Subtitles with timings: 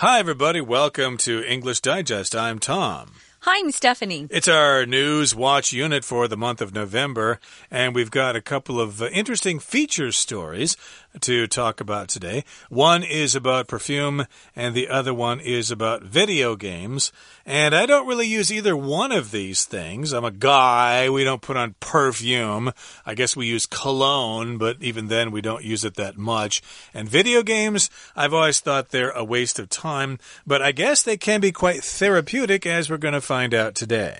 [0.00, 0.62] Hi, everybody.
[0.62, 2.34] Welcome to English Digest.
[2.34, 3.10] I'm Tom.
[3.40, 4.28] Hi, I'm Stephanie.
[4.30, 7.38] It's our news watch unit for the month of November,
[7.70, 10.78] and we've got a couple of uh, interesting feature stories
[11.20, 12.44] to talk about today.
[12.68, 17.12] One is about perfume, and the other one is about video games.
[17.44, 20.12] And I don't really use either one of these things.
[20.12, 21.10] I'm a guy.
[21.10, 22.72] We don't put on perfume.
[23.04, 26.62] I guess we use cologne, but even then we don't use it that much.
[26.94, 31.16] And video games, I've always thought they're a waste of time, but I guess they
[31.16, 34.18] can be quite therapeutic, as we're going to find out today.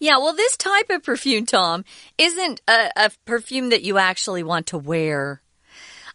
[0.00, 1.84] Yeah, well, this type of perfume, Tom,
[2.18, 5.42] isn't a, a perfume that you actually want to wear.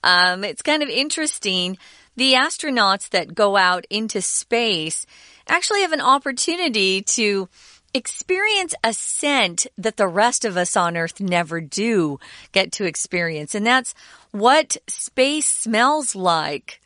[0.03, 1.77] Um, it's kind of interesting.
[2.15, 5.05] The astronauts that go out into space
[5.47, 7.49] actually have an opportunity to
[7.93, 12.19] experience a scent that the rest of us on Earth never do
[12.51, 13.55] get to experience.
[13.55, 13.93] And that's
[14.31, 16.81] what space smells like.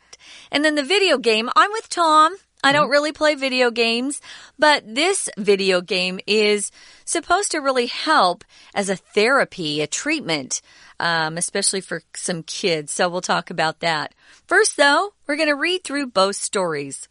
[0.50, 2.36] And then the video game, I'm with Tom.
[2.62, 4.20] I don't really play video games,
[4.58, 6.72] but this video game is
[7.04, 10.60] supposed to really help as a therapy, a treatment,
[10.98, 12.92] um, especially for some kids.
[12.92, 14.12] So we'll talk about that.
[14.46, 17.08] First, though, we're going to read through both stories.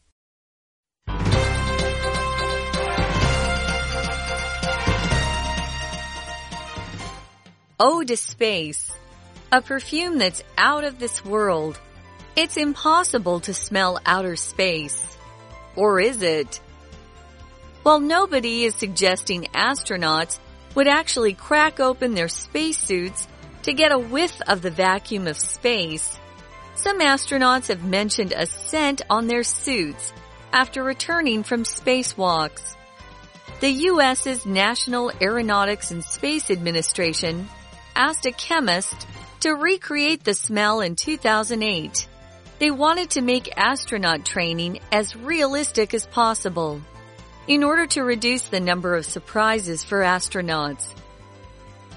[7.79, 8.91] Eau de Space,
[9.51, 11.79] a perfume that's out of this world.
[12.35, 15.16] It's impossible to smell outer space.
[15.77, 16.59] Or is it?
[17.83, 20.39] While nobody is suggesting astronauts
[20.75, 23.27] would actually crack open their spacesuits
[23.61, 26.19] to get a whiff of the vacuum of space,
[26.75, 30.11] some astronauts have mentioned a scent on their suits
[30.51, 32.75] after returning from spacewalks.
[33.59, 37.47] The U.S.'s National Aeronautics and Space Administration
[37.95, 39.07] asked a chemist
[39.39, 42.07] to recreate the smell in 2008.
[42.59, 46.81] They wanted to make astronaut training as realistic as possible
[47.47, 50.93] in order to reduce the number of surprises for astronauts.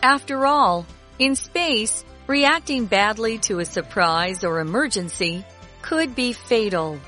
[0.02, 0.86] After all,
[1.18, 5.44] in space, reacting badly to a surprise or emergency
[5.82, 7.00] could be fatal.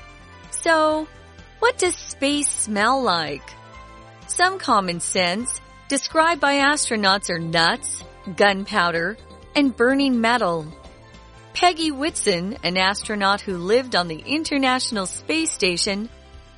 [0.51, 1.07] So,
[1.59, 3.47] what does space smell like?
[4.27, 8.03] Some common scents described by astronauts are nuts,
[8.35, 9.17] gunpowder,
[9.55, 10.67] and burning metal.
[11.53, 16.09] Peggy Whitson, an astronaut who lived on the International Space Station,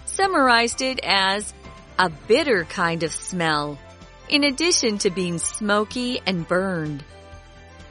[0.06, 1.54] summarized it as
[2.00, 3.78] a bitter kind of smell,
[4.30, 7.04] in addition to being smoky and burned.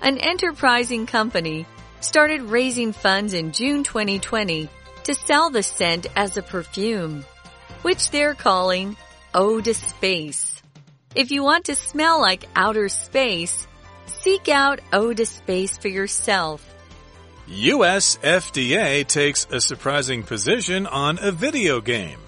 [0.00, 1.66] An enterprising company
[2.00, 4.71] started raising funds in June 2020
[5.04, 7.25] to sell the scent as a perfume,
[7.82, 8.97] which they're calling
[9.34, 10.62] Eau de Space.
[11.15, 13.66] If you want to smell like outer space,
[14.06, 16.74] seek out Eau de Space for yourself.
[17.47, 22.19] US FDA takes a surprising position on a video game.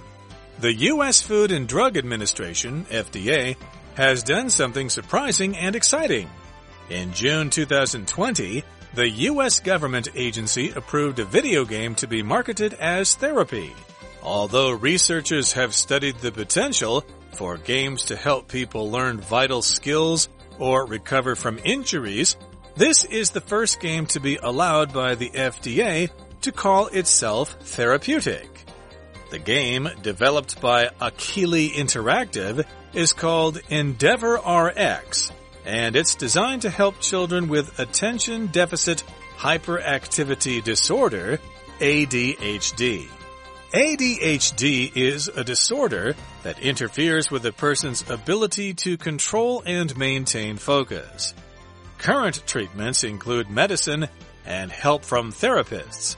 [0.61, 3.57] The US Food and Drug Administration, FDA,
[3.95, 6.29] has done something surprising and exciting.
[6.91, 8.63] In June 2020,
[8.95, 13.73] the US government agency approved a video game to be marketed as therapy.
[14.23, 20.29] Although researchers have studied the potential for games to help people learn vital skills
[20.59, 22.37] or recover from injuries,
[22.77, 26.11] this is the first game to be allowed by the FDA
[26.43, 28.49] to call itself therapeutic.
[29.31, 35.33] The game, developed by Akili Interactive, is called Endeavor RX,
[35.65, 39.03] and it's designed to help children with attention deficit
[39.37, 41.41] hyperactivity disorder,
[41.81, 43.09] ADHD.
[43.73, 46.15] ADHD is a disorder
[46.45, 51.35] that interferes with a person's ability to control and maintain focus.
[51.99, 54.09] Current treatments include medicine
[54.45, 56.17] and help from therapists.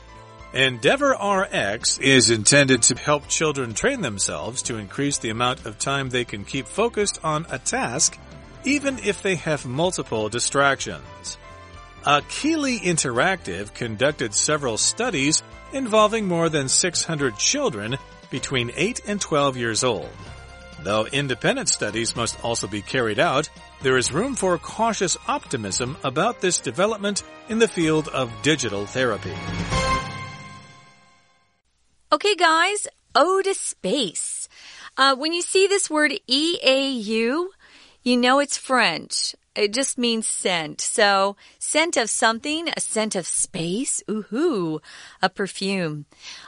[0.52, 6.08] Endeavor RX is intended to help children train themselves to increase the amount of time
[6.08, 8.18] they can keep focused on a task,
[8.64, 11.36] even if they have multiple distractions.
[12.04, 17.98] Akili Interactive conducted several studies involving more than 600 children
[18.30, 20.08] between 8 and 12 years old.
[20.82, 23.50] Though independent studies must also be carried out,
[23.82, 29.34] there is room for cautious optimism about this development in the field of digital therapy.
[32.10, 34.48] Okay, guys, Eau de Space.
[34.96, 37.46] Uh, when you see this word EAU,
[38.02, 39.36] you know it's French.
[39.58, 40.80] It just means scent.
[40.80, 44.80] So, scent of something, a scent of space, ooh,
[45.20, 46.06] a perfume.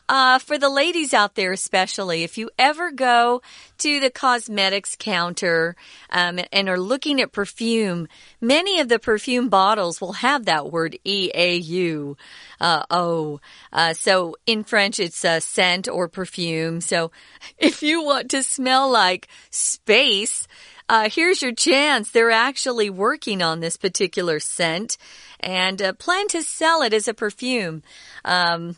[0.08, 3.42] Uh, for the ladies out there, especially, if you ever go
[3.78, 5.74] to the cosmetics counter
[6.10, 8.06] um, and are looking at perfume,
[8.40, 12.16] many of the perfume bottles will have that word E A U.
[12.60, 13.40] Uh, oh,
[13.72, 16.80] uh, so in French, it's a scent or perfume.
[16.80, 17.10] So
[17.58, 20.46] if you want to smell like space,
[20.90, 22.10] uh, here's your chance.
[22.10, 24.98] They're actually working on this particular scent
[25.38, 27.84] and uh, plan to sell it as a perfume.
[28.24, 28.76] Um,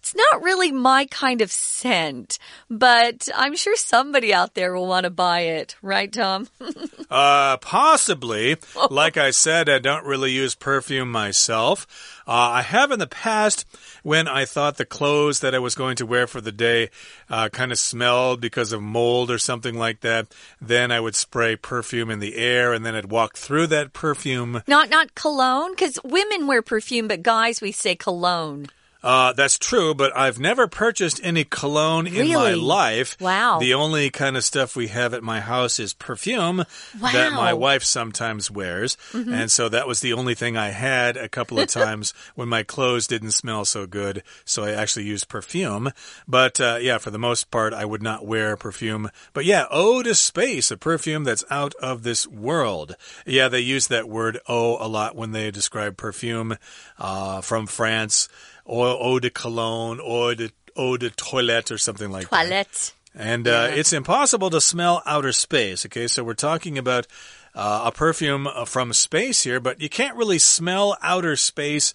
[0.00, 2.38] it's not really my kind of scent,
[2.70, 6.48] but I'm sure somebody out there will want to buy it, right, Tom?
[7.10, 8.56] uh, possibly.
[8.90, 11.86] Like I said, I don't really use perfume myself.
[12.26, 13.66] Uh, I have in the past
[14.02, 16.88] when I thought the clothes that I was going to wear for the day
[17.28, 20.28] uh, kind of smelled because of mold or something like that.
[20.62, 24.62] Then I would spray perfume in the air and then I'd walk through that perfume.
[24.66, 28.66] Not not cologne because women wear perfume, but guys we say cologne.
[29.02, 32.30] Uh, that's true, but I've never purchased any cologne really?
[32.30, 33.16] in my life.
[33.20, 33.58] Wow.
[33.58, 36.64] The only kind of stuff we have at my house is perfume
[37.00, 37.12] wow.
[37.12, 38.96] that my wife sometimes wears.
[39.12, 39.40] Mm -hmm.
[39.40, 42.62] And so that was the only thing I had a couple of times when my
[42.62, 44.22] clothes didn't smell so good.
[44.44, 45.92] So I actually used perfume.
[46.26, 49.10] But uh, yeah, for the most part, I would not wear perfume.
[49.32, 52.96] But yeah, Eau de Space, a perfume that's out of this world.
[53.26, 56.56] Yeah, they use that word eau a lot when they describe perfume
[56.98, 58.28] uh, from France
[58.64, 62.72] or eau de cologne, or de, eau de toilette, or something like toilette.
[62.72, 62.92] that.
[63.14, 63.74] And uh, yeah.
[63.74, 65.84] it's impossible to smell outer space.
[65.86, 67.06] Okay, so we're talking about
[67.54, 71.92] uh, a perfume uh, from space here, but you can't really smell outer space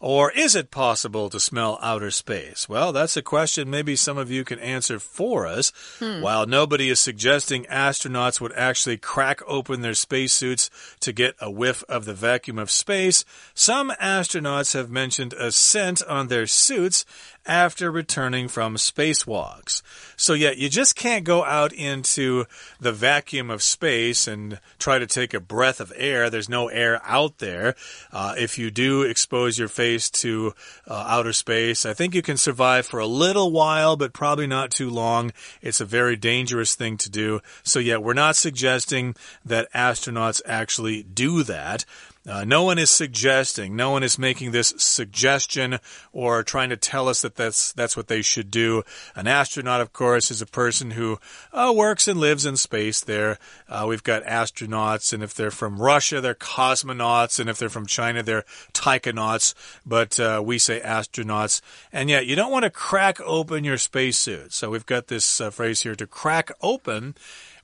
[0.00, 2.68] or is it possible to smell outer space?
[2.68, 5.72] Well, that's a question maybe some of you can answer for us.
[5.98, 6.20] Hmm.
[6.20, 11.82] While nobody is suggesting astronauts would actually crack open their spacesuits to get a whiff
[11.88, 13.24] of the vacuum of space,
[13.54, 17.04] some astronauts have mentioned a scent on their suits
[17.44, 19.80] after returning from spacewalks.
[20.16, 22.44] So, yeah, you just can't go out into
[22.78, 26.28] the vacuum of space and try to take a breath of air.
[26.28, 27.74] There's no air out there.
[28.12, 30.52] Uh, if you do expose your face to
[30.86, 34.70] uh, outer space, I think you can survive for a little while, but probably not
[34.70, 35.32] too long.
[35.62, 37.40] It's a very dangerous thing to do.
[37.62, 41.84] So, yeah, we're not suggesting that astronauts actually do that.
[42.26, 45.78] Uh, no one is suggesting, no one is making this suggestion
[46.12, 48.82] or trying to tell us that that's that's what they should do.
[49.14, 51.18] An astronaut, of course, is a person who
[51.52, 53.00] uh, works and lives in space.
[53.00, 53.38] There,
[53.68, 57.86] uh, we've got astronauts, and if they're from Russia, they're cosmonauts, and if they're from
[57.86, 59.54] China, they're taikonauts.
[59.86, 61.60] But uh, we say astronauts,
[61.92, 64.52] and yet you don't want to crack open your spacesuit.
[64.52, 67.14] So we've got this uh, phrase here to crack open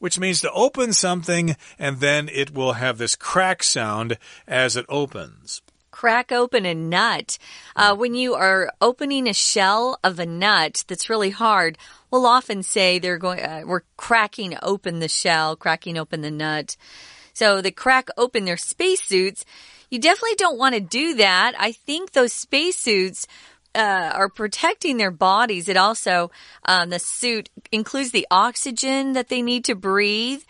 [0.05, 4.85] which means to open something and then it will have this crack sound as it
[4.91, 7.39] opens crack open a nut.
[7.77, 11.79] Uh, when you are opening a shell of a nut that's really hard,
[12.11, 16.77] we'll often say they're going, uh, we're cracking open the shell, cracking open the nut.
[17.33, 19.47] So they crack open their spacesuits.
[19.89, 21.55] You definitely don't want to do that.
[21.59, 23.29] I think those spacesuits
[23.75, 25.69] uh, are protecting their bodies.
[25.69, 26.31] It also,
[26.65, 30.43] um, the suit includes the oxygen that they need to breathe.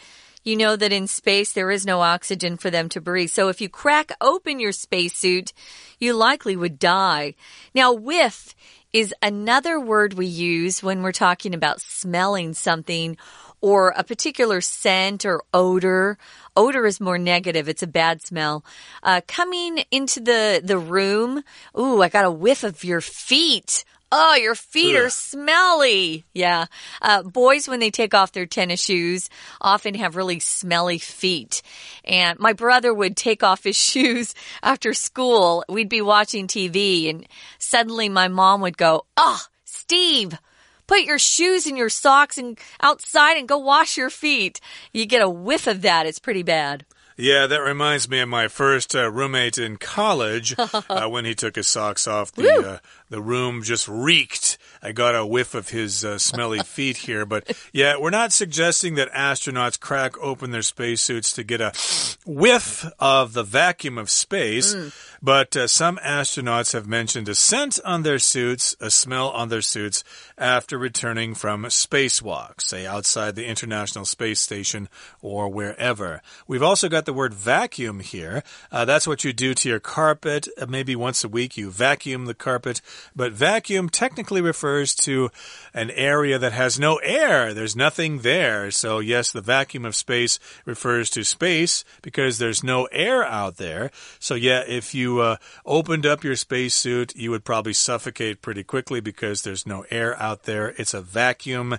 [0.42, 3.30] You know that in space there is no oxygen for them to breathe.
[3.30, 5.52] So if you crack open your spacesuit,
[5.98, 7.34] you likely would die.
[7.74, 8.54] Now, whiff
[8.92, 13.16] is another word we use when we're talking about smelling something
[13.64, 16.18] or a particular scent or odor.
[16.54, 17.66] Odor is more negative.
[17.66, 18.62] It's a bad smell.
[19.02, 21.42] Uh, coming into the, the room.
[21.78, 23.86] Ooh, I got a whiff of your feet.
[24.12, 25.04] Oh, your feet Ugh.
[25.04, 26.24] are smelly.
[26.34, 26.66] Yeah.
[27.00, 29.30] Uh, boys, when they take off their tennis shoes,
[29.62, 31.62] often have really smelly feet.
[32.04, 35.64] And my brother would take off his shoes after school.
[35.70, 37.26] We'd be watching TV and
[37.58, 40.38] suddenly my mom would go, Oh, Steve,
[40.86, 44.60] Put your shoes and your socks and outside and go wash your feet.
[44.92, 46.06] You get a whiff of that.
[46.06, 46.84] It's pretty bad.
[47.16, 50.54] Yeah, that reminds me of my first uh, roommate in college.
[50.58, 54.58] uh, when he took his socks off, the uh, the room just reeked.
[54.82, 58.96] I got a whiff of his uh, smelly feet here, but yeah, we're not suggesting
[58.96, 61.72] that astronauts crack open their spacesuits to get a
[62.26, 64.74] whiff of the vacuum of space.
[64.74, 65.13] Mm.
[65.24, 69.62] But uh, some astronauts have mentioned a scent on their suits, a smell on their
[69.62, 70.04] suits
[70.36, 74.86] after returning from spacewalks, say outside the International Space Station
[75.22, 76.20] or wherever.
[76.46, 78.42] We've also got the word vacuum here.
[78.70, 80.46] Uh, that's what you do to your carpet.
[80.60, 82.82] Uh, maybe once a week you vacuum the carpet.
[83.16, 85.30] But vacuum technically refers to
[85.72, 87.54] an area that has no air.
[87.54, 88.70] There's nothing there.
[88.70, 93.90] So, yes, the vacuum of space refers to space because there's no air out there.
[94.18, 99.00] So, yeah, if you uh, opened up your spacesuit, you would probably suffocate pretty quickly
[99.00, 100.74] because there's no air out there.
[100.78, 101.78] It's a vacuum.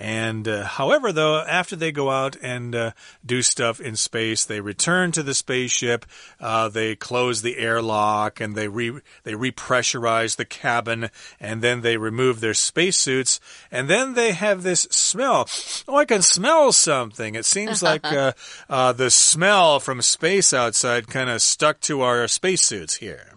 [0.00, 2.92] And uh, however, though, after they go out and uh,
[3.24, 6.06] do stuff in space, they return to the spaceship.
[6.40, 11.98] Uh, they close the airlock and they re they repressurize the cabin, and then they
[11.98, 13.40] remove their spacesuits,
[13.70, 15.46] and then they have this smell.
[15.86, 17.34] Oh, I can smell something.
[17.34, 18.32] It seems like uh,
[18.70, 23.29] uh, the smell from space outside kind of stuck to our spacesuits here.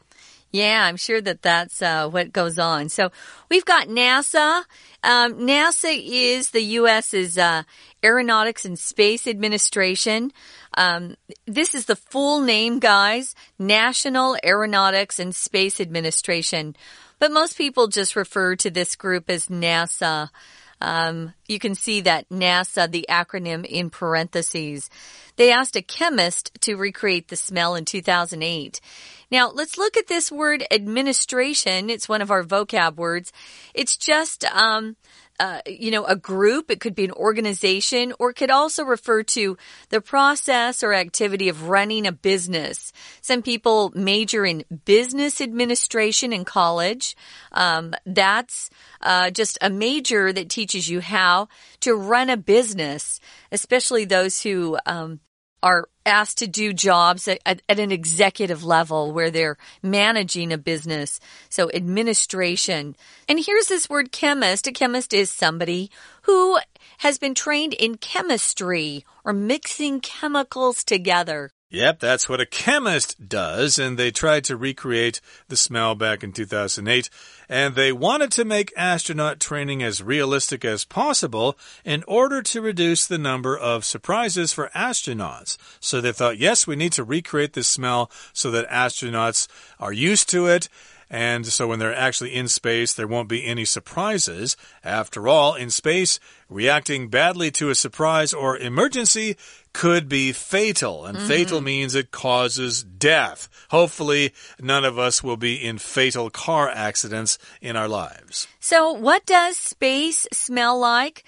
[0.53, 2.89] Yeah, I'm sure that that's uh, what goes on.
[2.89, 3.11] So
[3.49, 4.63] we've got NASA.
[5.03, 7.63] Um, NASA is the U.S.'s uh,
[8.03, 10.31] Aeronautics and Space Administration.
[10.75, 11.15] Um,
[11.47, 16.75] this is the full name, guys National Aeronautics and Space Administration.
[17.17, 20.29] But most people just refer to this group as NASA.
[20.83, 24.89] Um, you can see that NASA, the acronym in parentheses.
[25.37, 28.81] They asked a chemist to recreate the smell in 2008.
[29.31, 31.89] Now, let's look at this word administration.
[31.89, 33.31] It's one of our vocab words.
[33.73, 34.97] It's just, um,
[35.39, 36.69] uh, you know, a group.
[36.69, 39.57] It could be an organization or it could also refer to
[39.89, 42.93] the process or activity of running a business.
[43.21, 47.15] Some people major in business administration in college.
[47.51, 48.69] Um, that's
[49.01, 51.47] uh, just a major that teaches you how
[51.81, 53.19] to run a business,
[53.51, 55.19] especially those who um,
[55.63, 61.21] are asked to do jobs at, at, an executive level where they're managing a business.
[61.49, 62.97] So administration.
[63.29, 64.67] And here's this word chemist.
[64.67, 65.89] A chemist is somebody
[66.23, 66.59] who
[66.99, 71.51] has been trained in chemistry or mixing chemicals together.
[71.73, 76.31] Yep, that's what a chemist does, and they tried to recreate the smell back in
[76.31, 77.09] 2008.
[77.49, 83.07] And they wanted to make astronaut training as realistic as possible in order to reduce
[83.07, 85.57] the number of surprises for astronauts.
[85.79, 89.47] So they thought, yes, we need to recreate this smell so that astronauts
[89.79, 90.69] are used to it
[91.09, 94.57] and so when they're actually in space, there won't be any surprises.
[94.83, 96.19] After all, in space,
[96.49, 99.37] reacting badly to a surprise or emergency
[99.73, 101.27] could be fatal, and mm -hmm.
[101.27, 103.49] fatal means it causes death.
[103.69, 108.47] Hopefully, none of us will be in fatal car accidents in our lives.
[108.59, 111.23] So, what does space smell like?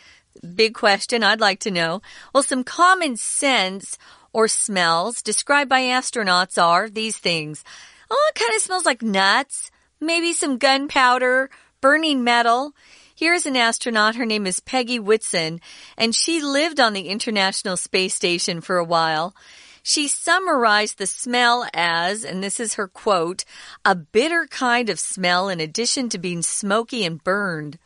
[0.55, 2.01] Big question I'd like to know.
[2.33, 3.97] Well, some common scents
[4.31, 7.63] or smells described by astronauts are these things.
[8.09, 11.49] Oh, it kind of smells like nuts maybe some gunpowder,
[11.81, 12.73] burning metal.
[13.15, 14.15] Here's an astronaut.
[14.15, 15.61] Her name is Peggy Whitson,
[15.97, 19.35] and she lived on the International Space Station for a while.
[19.83, 23.45] She summarized the smell as, and this is her quote,
[23.85, 27.77] a bitter kind of smell in addition to being smoky and burned.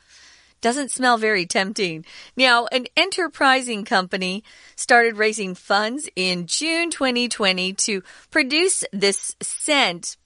[0.61, 2.05] Doesn't smell very tempting.
[2.35, 4.43] Now, an enterprising company
[4.75, 10.17] started raising funds in June 2020 to produce this scent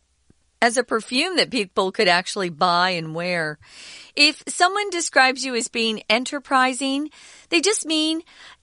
[0.61, 3.59] as a perfume that people could actually buy and wear.
[4.15, 7.09] If someone describes you as being enterprising,
[7.49, 8.21] they just mean,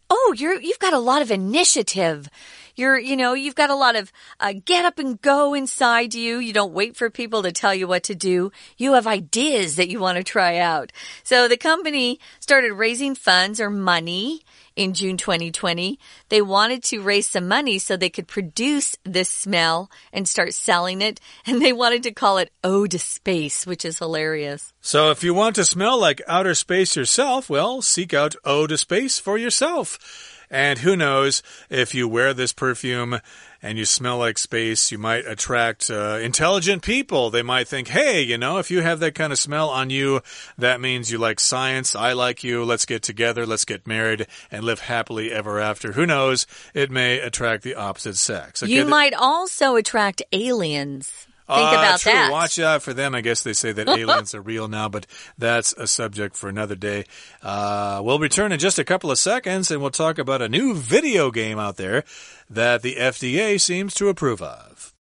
[0.09, 2.29] oh, you're, you've got a lot of initiative.
[2.77, 6.39] You're, you know, you've got a lot of uh, get up and go inside you.
[6.39, 8.53] You don't wait for people to tell you what to do.
[8.77, 10.93] You have ideas that you want to try out.
[11.23, 14.43] So the company started raising funds or money
[14.77, 15.99] in June 2020.
[16.29, 21.03] They wanted to raise some money so they could produce this smell and start selling
[21.03, 21.21] it.
[21.47, 24.73] And they wanted to call it Eau de Space, which is hilarious.
[24.81, 28.79] So if you want to smell like outer space yourself, well, seek out Eau de
[28.79, 30.40] Space for yourself.
[30.51, 33.21] And who knows if you wear this perfume
[33.63, 37.31] and you smell like space, you might attract uh, intelligent people.
[37.31, 40.23] They might think, hey, you know, if you have that kind of smell on you,
[40.59, 41.95] that means you like science.
[41.95, 42.65] I like you.
[42.65, 43.47] Let's get together.
[43.47, 45.93] Let's get married and live happily ever after.
[45.93, 46.47] Who knows?
[46.75, 48.63] It may attract the opposite sex.
[48.63, 51.29] Okay, you might also attract aliens.
[51.50, 52.12] Think uh, about true.
[52.12, 52.32] that.
[52.32, 53.14] Watch out for them.
[53.14, 55.06] I guess they say that aliens are real now, but
[55.38, 57.06] that's a subject for another day.
[57.44, 60.74] Uh, we'll return in just a couple of seconds and we'll talk about a new
[60.74, 62.04] video game out there
[62.50, 64.94] that the FDA seems to approve of.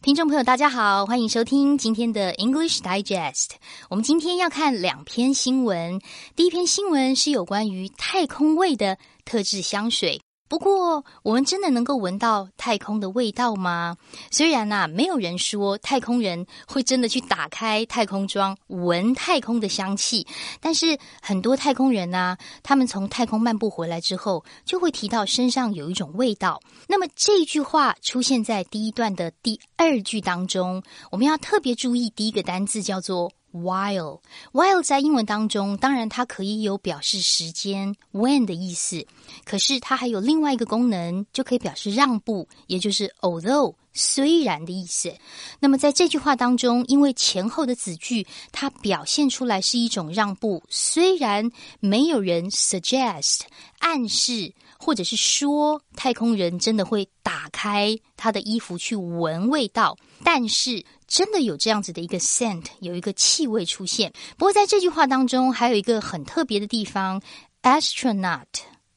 [0.00, 3.50] 听众朋友，大家好，欢迎收听今天的 English Digest。
[3.88, 6.00] 我们今天要看两篇新闻。
[6.34, 10.20] 第一篇新闻是有关于太空味的特制香水。
[10.49, 13.97] 不过，我们真的能够闻到太空的味道吗？
[14.31, 20.25] 虽然呐，没有人说太空人会真的去打开太空装闻太空的香气，
[20.61, 26.61] 但是很多太空人呐，他们从太空漫步回来之后，就会提到身上有一种味道。
[26.87, 33.31] 那么这句话出现在第一段的第二句当中，我们要特别注意第一个单字叫做。
[33.53, 39.07] While while 在英文当中，当然它可以有表示时间 when 的意思，
[39.45, 45.15] 可是它还有另外一个功能，就可以表示让步，也就是 although 虽然的意思。
[45.59, 51.49] 那么在这句话当中，因为前后的子句它表现出来是一种让步，虽然
[51.79, 53.41] 没有人 suggest
[53.79, 54.53] 暗示。
[54.79, 64.11] 或者是说，太空人真的会打开他的衣服去闻味道，但是真的有这样子的一个 scent，有一个气味出现。
[64.37, 67.21] 不过在这句话当中，还有一个很特别的地方
[67.61, 68.45] ，astronaut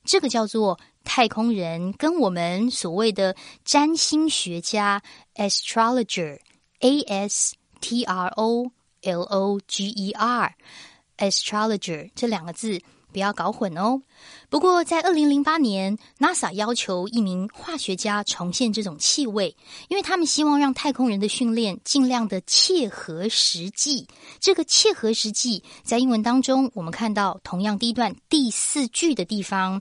[0.04, 5.02] 这个叫做太空人，跟我们所谓的占星学家
[5.36, 8.70] astrologer，a s t r o
[9.02, 12.82] l o g e r，astrologer 这两个字。
[13.12, 14.02] 不要搞混哦。
[14.48, 19.56] 不过，在二零零八年，NASA 要求一名化学家重现这种气味，
[19.88, 24.06] 因为他们希望让太空人的训练尽量的切合实际。
[24.38, 29.80] 这个切合实际，在英文当中，我们看到同样第一段第四句的地方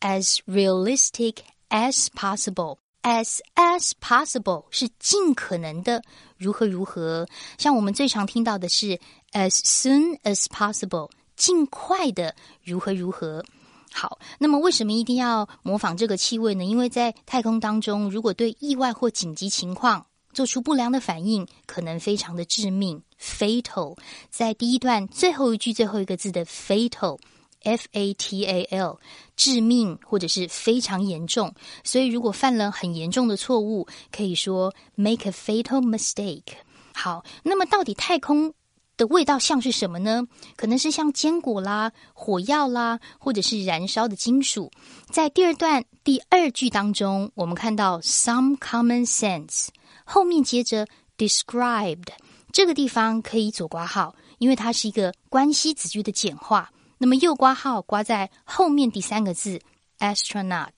[0.00, 1.36] ，as realistic
[1.68, 6.02] as possible，as as possible 是尽可能的
[6.36, 7.26] 如何如何。
[7.58, 8.98] 像我们最常听到的是
[9.32, 11.10] as soon as possible。
[11.40, 13.42] 尽快的如何如何
[13.90, 14.18] 好？
[14.38, 16.62] 那么为什么一定要模仿这个气味呢？
[16.62, 20.04] 因为在太空当中，如果对意外或紧急情况
[20.34, 23.96] 做出不良的反应，可能非常的致命 （fatal）。
[24.28, 29.00] 在第一段最后一句最后一个字的 “fatal”（f a t a l），
[29.34, 31.54] 致命或者是非常严重。
[31.82, 36.52] 所以如果犯了很严重的错误，可以说 “make a fatal mistake”。
[36.92, 38.52] 好，那么到底太空？
[39.00, 40.22] 的味道像是什么呢？
[40.56, 44.70] 可能是像坚果啦、火药啦，或者是燃烧的金属。
[45.08, 49.68] 在第二段第二句当中，我们看到 some common sense，
[50.04, 52.08] 后面接着 described
[52.52, 56.70] 这个地方可以左挂号，因为它是一个关系子句的简化。
[56.98, 59.58] 那么右挂号挂在后面第三个字
[60.00, 60.68] astronaut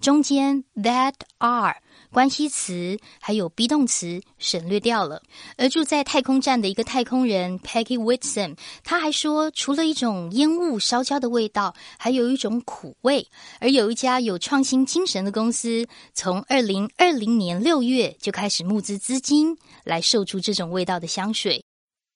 [0.00, 1.76] 中间 that are。
[2.16, 5.20] 关系词还有 be 动词省略掉了。
[5.58, 13.28] 而住在太空站的一个太空人 Peggy Whitson，他还说，除了一种烟雾烧焦的味道，还有一种苦味。
[13.60, 19.54] 而有一家有创新精神的公司，从二零二零年六月就开始募资资金，
[19.84, 21.62] 来售出这种味道的香水。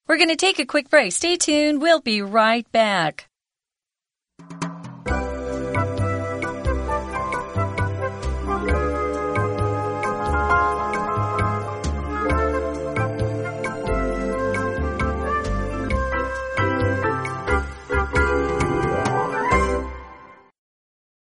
[0.06, 1.10] We're going to take a quick break.
[1.12, 1.78] Stay tuned.
[1.78, 3.29] We'll be right back.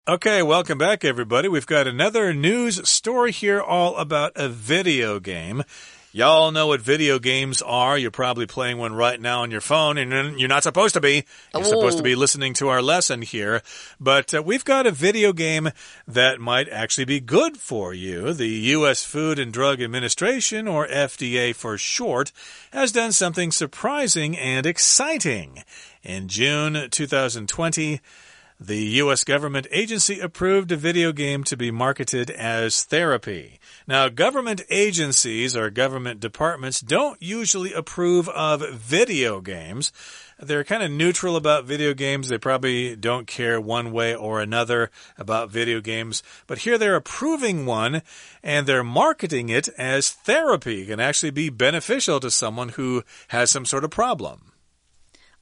[0.08, 1.48] Okay, welcome back, everybody.
[1.48, 5.64] We've got another news story here all about a video game.
[6.12, 7.98] Y'all know what video games are.
[7.98, 11.24] You're probably playing one right now on your phone, and you're not supposed to be.
[11.52, 11.68] You're oh.
[11.68, 13.62] supposed to be listening to our lesson here.
[13.98, 15.70] But uh, we've got a video game
[16.06, 18.32] that might actually be good for you.
[18.32, 19.04] The U.S.
[19.04, 22.30] Food and Drug Administration, or FDA for short,
[22.72, 25.64] has done something surprising and exciting.
[26.04, 28.00] In June 2020,
[28.58, 29.22] the U.S.
[29.22, 33.60] government agency approved a video game to be marketed as therapy.
[33.86, 39.92] Now, government agencies or government departments don't usually approve of video games.
[40.38, 42.28] They're kind of neutral about video games.
[42.28, 46.22] They probably don't care one way or another about video games.
[46.46, 48.02] But here they're approving one
[48.42, 50.82] and they're marketing it as therapy.
[50.82, 54.52] It can actually be beneficial to someone who has some sort of problem.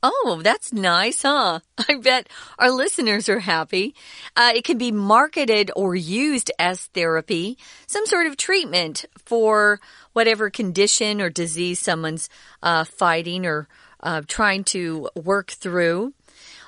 [0.07, 1.61] Oh, that's nice, huh?
[1.88, 3.95] I bet our listeners are happy.
[4.37, 9.81] Uh, it can be marketed or used as therapy, some sort of treatment for
[10.12, 12.29] whatever condition or disease someone's
[12.62, 13.67] uh, fighting or
[14.01, 16.12] uh, trying to work through.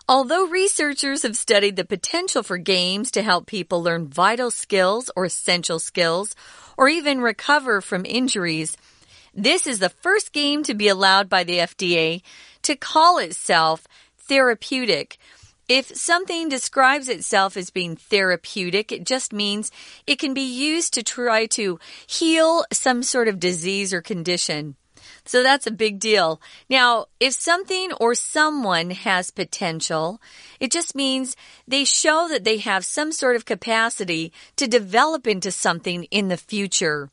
[0.08, 5.26] Although researchers have studied the potential for games to help people learn vital skills or
[5.26, 6.34] essential skills,
[6.78, 8.78] or even recover from injuries,
[9.34, 12.22] this is the first game to be allowed by the FDA
[12.66, 13.86] to call itself
[14.18, 15.18] therapeutic.
[15.68, 19.70] If something describes itself as being therapeutic, it just means
[20.06, 24.76] it can be used to try to heal some sort of disease or condition.
[25.24, 26.40] So that's a big deal.
[26.68, 30.20] Now, if something or someone has potential,
[30.60, 35.50] it just means they show that they have some sort of capacity to develop into
[35.50, 37.10] something in the future.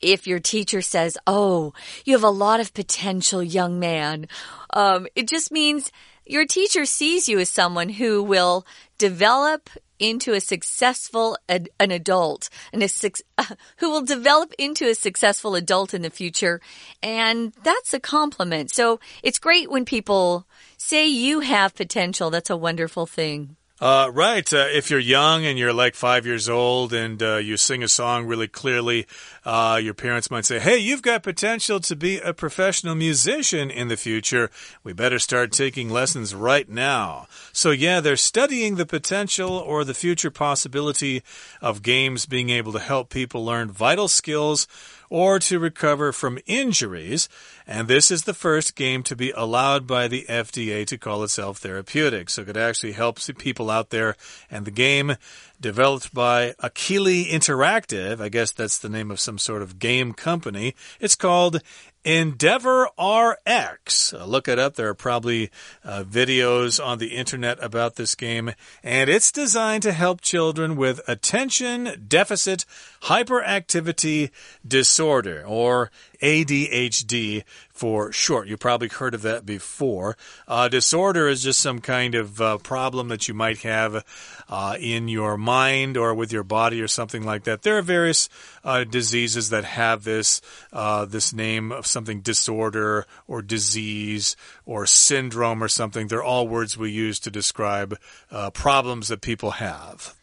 [0.00, 1.72] If your teacher says, Oh,
[2.04, 4.26] you have a lot of potential, young man,
[4.70, 5.90] um, it just means
[6.26, 8.66] your teacher sees you as someone who will
[8.98, 12.88] develop into a successful an adult and a
[13.78, 16.60] who will develop into a successful adult in the future
[17.02, 18.70] and that's a compliment.
[18.70, 20.46] So it's great when people
[20.76, 22.30] say you have potential.
[22.30, 24.50] That's a wonderful thing uh, right.
[24.50, 27.88] Uh, if you're young and you're like five years old and uh, you sing a
[27.88, 29.06] song really clearly,
[29.44, 33.88] uh, your parents might say, Hey, you've got potential to be a professional musician in
[33.88, 34.50] the future.
[34.82, 37.26] We better start taking lessons right now.
[37.52, 41.22] So, yeah, they're studying the potential or the future possibility
[41.60, 44.66] of games being able to help people learn vital skills
[45.14, 47.28] or to recover from injuries.
[47.68, 51.58] And this is the first game to be allowed by the FDA to call itself
[51.58, 52.28] therapeutic.
[52.28, 54.16] So it could actually help people out there.
[54.50, 55.14] And the game
[55.60, 60.74] developed by Akili Interactive, I guess that's the name of some sort of game company.
[60.98, 61.62] It's called
[62.04, 64.12] Endeavor RX.
[64.12, 64.74] Uh, look it up.
[64.74, 65.50] There are probably
[65.82, 71.00] uh, videos on the internet about this game, and it's designed to help children with
[71.08, 72.66] attention deficit
[73.04, 74.30] hyperactivity
[74.66, 75.90] disorder, or
[76.24, 78.48] ADHD for short.
[78.48, 80.16] You probably heard of that before.
[80.48, 84.02] Uh, disorder is just some kind of uh, problem that you might have
[84.48, 87.60] uh, in your mind or with your body or something like that.
[87.60, 88.30] There are various
[88.64, 90.40] uh, diseases that have this
[90.72, 94.34] uh, this name of something disorder or disease
[94.64, 96.08] or syndrome or something.
[96.08, 97.98] They're all words we use to describe
[98.30, 100.14] uh, problems that people have.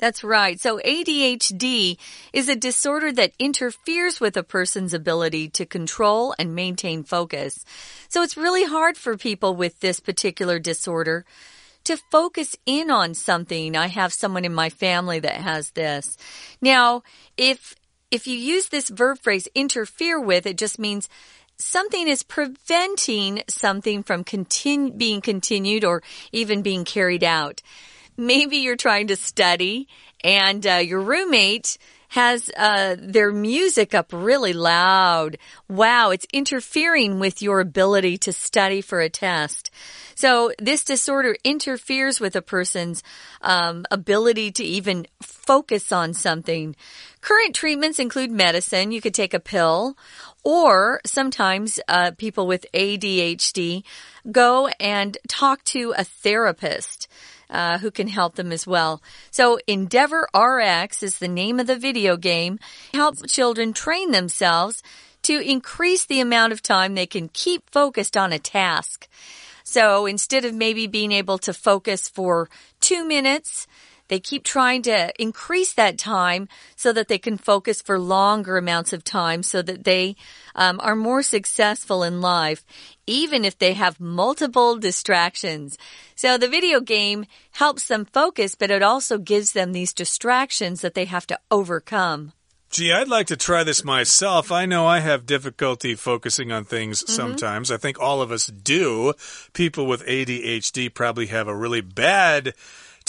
[0.00, 0.58] That's right.
[0.58, 1.98] So ADHD
[2.32, 7.66] is a disorder that interferes with a person's ability to control and maintain focus.
[8.08, 11.26] So it's really hard for people with this particular disorder
[11.84, 13.76] to focus in on something.
[13.76, 16.16] I have someone in my family that has this.
[16.62, 17.02] Now,
[17.36, 17.74] if
[18.10, 21.08] if you use this verb phrase interfere with, it just means
[21.58, 27.62] something is preventing something from continu being continued or even being carried out.
[28.16, 29.88] Maybe you're trying to study
[30.22, 31.78] and uh, your roommate
[32.10, 35.38] has uh, their music up really loud.
[35.68, 39.70] Wow, it's interfering with your ability to study for a test.
[40.16, 43.04] So this disorder interferes with a person's
[43.42, 46.74] um, ability to even focus on something.
[47.20, 48.90] Current treatments include medicine.
[48.90, 49.96] You could take a pill,
[50.42, 53.84] or sometimes uh, people with ADHD
[54.32, 57.06] go and talk to a therapist
[57.50, 59.02] uh, who can help them as well.
[59.30, 62.58] So Endeavor RX is the name of the video game.
[62.94, 64.82] Help children train themselves
[65.22, 69.08] to increase the amount of time they can keep focused on a task.
[69.64, 72.48] So instead of maybe being able to focus for
[72.80, 73.66] two minutes,
[74.10, 78.92] they keep trying to increase that time so that they can focus for longer amounts
[78.92, 80.16] of time so that they
[80.56, 82.64] um, are more successful in life,
[83.06, 85.78] even if they have multiple distractions.
[86.16, 90.94] So the video game helps them focus, but it also gives them these distractions that
[90.94, 92.32] they have to overcome.
[92.70, 94.52] Gee, I'd like to try this myself.
[94.52, 97.16] I know I have difficulty focusing on things mm -hmm.
[97.16, 97.70] sometimes.
[97.70, 99.14] I think all of us do.
[99.52, 102.54] People with ADHD probably have a really bad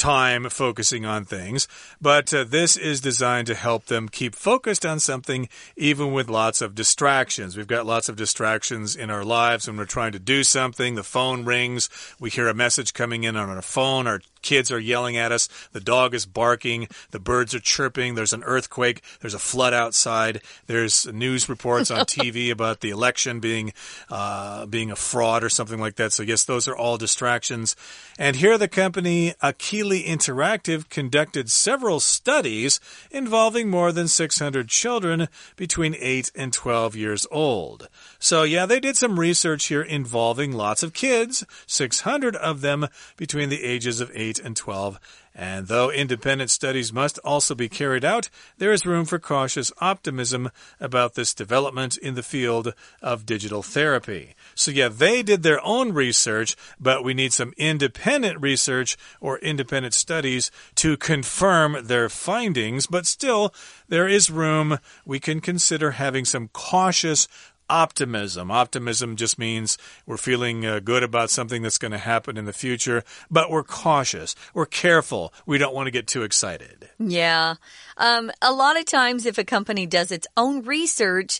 [0.01, 1.67] time focusing on things,
[2.01, 6.59] but uh, this is designed to help them keep focused on something even with lots
[6.59, 7.55] of distractions.
[7.55, 10.95] We've got lots of distractions in our lives when we're trying to do something.
[10.95, 11.87] The phone rings,
[12.19, 15.47] we hear a message coming in on our phone, our kids are yelling at us,
[15.71, 20.41] the dog is barking, the birds are chirping, there's an earthquake, there's a flood outside,
[20.67, 23.73] there's news reports on TV about the election being
[24.09, 26.13] uh, being a fraud or something like that.
[26.13, 27.75] So yes, those are all distractions.
[28.17, 35.95] And here the company Akili Interactive conducted several studies involving more than 600 children between
[35.97, 37.89] 8 and 12 years old.
[38.19, 43.49] So yeah, they did some research here involving lots of kids, 600 of them between
[43.49, 44.99] the ages of 8 and 12
[45.33, 50.51] and though independent studies must also be carried out, there is room for cautious optimism
[50.79, 54.35] about this development in the field of digital therapy.
[54.55, 59.93] So, yeah, they did their own research, but we need some independent research or independent
[59.93, 62.85] studies to confirm their findings.
[62.85, 63.53] But still,
[63.87, 64.79] there is room.
[65.05, 67.29] We can consider having some cautious
[67.71, 68.51] optimism.
[68.51, 72.53] Optimism just means we're feeling uh, good about something that's going to happen in the
[72.53, 74.35] future, but we're cautious.
[74.53, 75.33] We're careful.
[75.45, 76.89] We don't want to get too excited.
[76.99, 77.55] Yeah.
[77.97, 81.39] Um, a lot of times, if a company does its own research,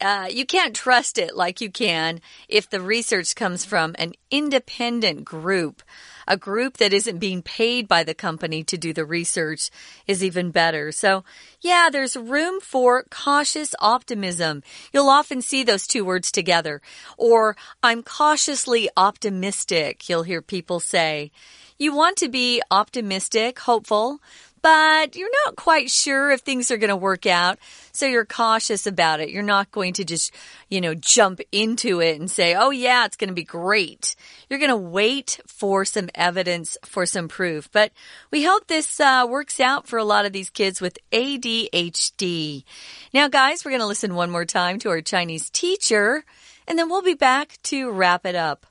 [0.00, 5.24] uh, you can't trust it like you can if the research comes from an independent
[5.24, 5.82] group.
[6.26, 9.70] A group that isn't being paid by the company to do the research
[10.06, 10.92] is even better.
[10.92, 11.24] So,
[11.60, 14.62] yeah, there's room for cautious optimism.
[14.92, 16.82] You'll often see those two words together.
[17.16, 21.30] Or, I'm cautiously optimistic, you'll hear people say.
[21.78, 24.20] You want to be optimistic, hopeful,
[24.62, 27.58] but you're not quite sure if things are going to work out.
[27.92, 29.30] So you're cautious about it.
[29.30, 30.32] You're not going to just,
[30.68, 34.14] you know, jump into it and say, oh, yeah, it's going to be great.
[34.48, 37.70] You're going to wait for some evidence, for some proof.
[37.72, 37.92] But
[38.30, 42.64] we hope this uh, works out for a lot of these kids with ADHD.
[43.12, 46.24] Now, guys, we're going to listen one more time to our Chinese teacher,
[46.66, 48.66] and then we'll be back to wrap it up.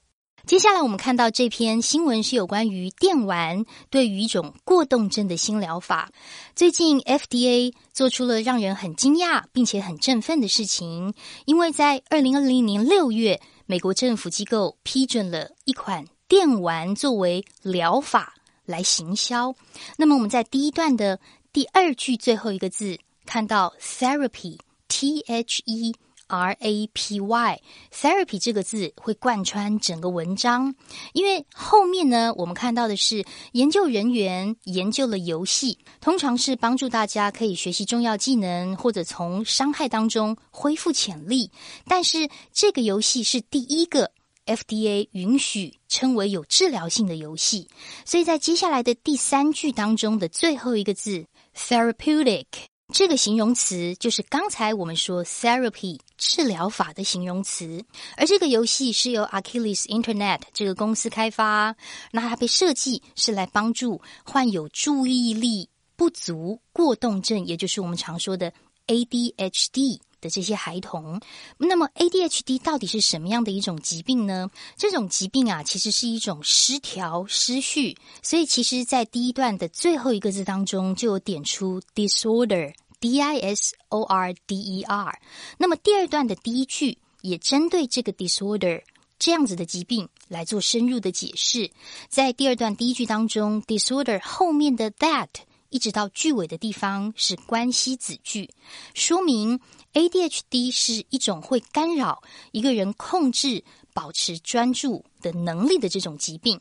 [0.47, 6.09] 接下来我们看到这篇新闻是有关于电玩对于一种过动症的新疗法。
[6.55, 18.33] 最近 FDA 做出了让人很惊讶并且很振奋的事情，因为在二零二零年六月，美国政府机构批准了一款电玩作为疗法
[18.63, 19.53] 来行销。
[19.97, 21.19] 那么我们在第一段的
[21.51, 25.93] 第二句最后一个字看到 therapy，T H E。
[26.27, 27.61] R A P Y
[27.91, 30.75] therapy 这个字会贯穿整个文章，
[31.13, 41.49] 因为后面呢，我们看到的是研究人员研究了游戏，通常是帮助大家可以学习重要技能，或者从伤害当中恢复潜力。
[41.85, 44.11] 但是这个游戏是第一个
[44.45, 47.67] FDA 允许称为有治疗性的游戏，
[48.05, 52.45] 所以在接下来的第三句当中的最后一个字 therapeutic。
[52.93, 57.83] 这个形容词就是刚才我们说 therapy 治疗法的形容词，
[58.15, 61.75] 而这个游戏是由 Achilles Internet 这个公司开发，
[62.11, 68.53] 那它被设计是来帮助患有注意力不足过动症，也就是我们常说的
[68.87, 69.99] ADHD。
[70.29, 71.19] 这些孩童，
[71.57, 74.49] 那么 ADHD 到底是什么样的一种疾病呢？
[74.75, 85.19] 这种疾病啊，其实是一种失调、失序，所以其实，在第一段的最后一个字当中，就有点出 disorder，D I S O R D E R。
[85.57, 88.81] 那么第二段的第一句也针对这个 disorder
[89.19, 91.71] 这样子的疾病来做深入的解释。
[92.07, 95.29] 在第二段第一句当中，disorder 后面的 that
[95.69, 98.49] 一直到句尾的地方是关系子句，
[98.93, 99.59] 说明。
[99.93, 102.21] ADHD 是一种会干扰
[102.51, 106.59] 一个人控制、保持专注的能力的这种疾病。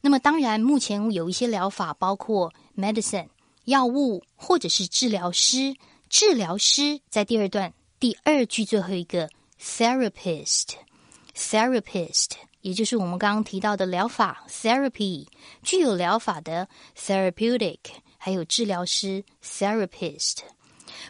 [0.00, 3.28] 那么，当然，目前有一些疗法，包括 medicine
[3.64, 5.74] 药物，或者是治疗师。
[6.08, 9.28] 治疗师在第二段第二句最后一个
[9.60, 15.26] therapist，therapist，也就是我们刚刚提到的疗法 therapy，
[15.64, 17.80] 具有疗法的 therapeutic，
[18.18, 20.36] 还有治疗师 therapist。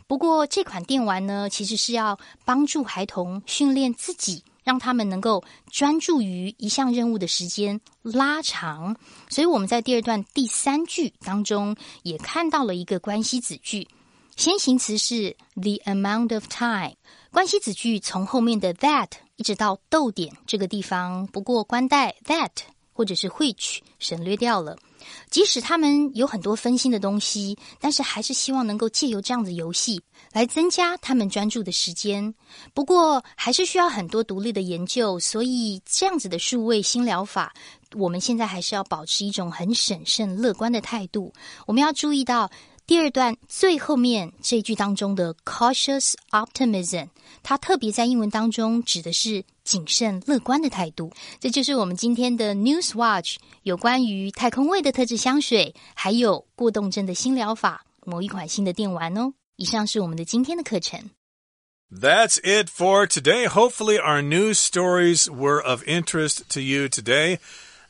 [0.06, 8.96] 不过，这款电玩呢，其实是要帮助孩童训练自己，让他们能够专注于一项任务的时间拉长。
[9.28, 13.88] 所以我们在第二段第三句当中也看到了一个关系子句，
[14.36, 16.94] 先行词是 the amount of time，
[17.30, 22.50] 关系子句从后面的 that 一直到逗点这个地方，不过关带 that
[22.92, 24.76] 或者是 which 省略掉了。
[25.30, 30.00] 即使他们有很多分心的东西，但是还是希望能够借由这样的游戏
[30.32, 32.34] 来增加他们专注的时间。
[32.74, 37.52] 不过，还是需要很多独立的研究，所以这样子的数位新疗法，
[37.94, 41.32] 我们现在还是要保持一种很审慎、乐观的态度。
[41.66, 42.50] 我们要注意到。
[42.87, 47.07] 第二段最后面这句当中的 cautious optimism，
[47.41, 51.13] 它特别在英文当中指的是谨慎乐观的态度。
[51.39, 59.33] 这就是我们今天的 News Watch 有关于太空味的特制香水，还有过动症的新疗法，某一款新的电玩哦。
[59.55, 61.11] 以上是我们的今天的课程。
[61.93, 63.47] That's it for today.
[63.47, 67.39] Hopefully, our news stories were of interest to you today.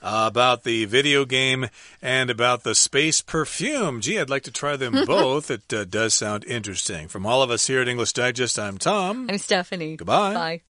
[0.02, 1.68] uh, about the video game
[2.00, 4.00] and about the space perfume.
[4.00, 5.50] Gee, I'd like to try them both.
[5.50, 7.08] It uh, does sound interesting.
[7.08, 9.26] From all of us here at English Digest, I'm Tom.
[9.28, 9.96] I'm Stephanie.
[9.96, 10.34] Goodbye.
[10.34, 10.62] Bye.